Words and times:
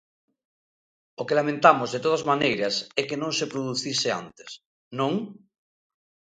O 1.21 1.23
que 1.27 1.37
lamentamos 1.39 1.89
de 1.91 1.99
todas 2.05 2.25
maneiras 2.31 2.75
é 2.99 3.01
que 3.09 3.19
non 3.21 3.31
se 3.39 3.49
producise 3.53 4.09
antes, 4.21 4.49
¿non? 4.99 5.13